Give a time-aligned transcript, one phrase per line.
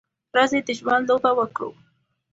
[0.35, 1.69] راځئ د ژوند لوبه وکړو.